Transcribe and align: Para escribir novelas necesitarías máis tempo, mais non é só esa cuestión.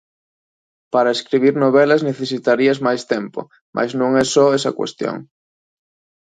Para 0.93 1.13
escribir 1.17 1.53
novelas 1.63 2.05
necesitarías 2.09 2.79
máis 2.87 3.01
tempo, 3.13 3.39
mais 3.75 3.91
non 3.99 4.11
é 4.23 4.25
só 4.33 4.45
esa 4.57 4.75
cuestión. 4.79 5.17